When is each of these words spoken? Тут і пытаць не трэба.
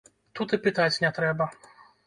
Тут 0.39 0.55
і 0.57 0.59
пытаць 0.63 1.01
не 1.05 1.13
трэба. 1.21 1.51